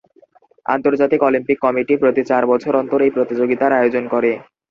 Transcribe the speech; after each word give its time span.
আন্তর্জাতিক 0.65 1.19
Olympic 1.23 1.57
committee 1.65 1.93
প্রতি 2.01 2.21
চার 2.29 2.43
বছর 2.51 2.73
অন্তর 2.81 2.99
এই 3.03 3.11
প্রতিযোগিতার 3.15 3.71
আয়োজন 3.79 4.03
করে। 4.13 4.31